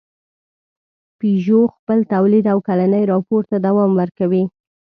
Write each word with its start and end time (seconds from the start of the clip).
پيژو 1.19 1.61
خپل 1.75 1.99
تولید 2.13 2.45
او 2.53 2.57
کلني 2.67 3.03
راپور 3.11 3.41
ته 3.49 3.57
دوام 3.65 3.91
ورکوي. 3.99 4.43